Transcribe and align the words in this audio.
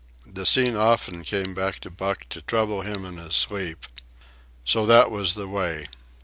The 0.25 0.47
scene 0.47 0.75
often 0.75 1.23
came 1.23 1.53
back 1.53 1.79
to 1.81 1.91
Buck 1.91 2.27
to 2.29 2.41
trouble 2.41 2.81
him 2.81 3.05
in 3.05 3.17
his 3.17 3.35
sleep. 3.35 3.85
So 4.65 4.83
that 4.87 5.11
was 5.11 5.35
the 5.35 5.47
way. 5.47 5.89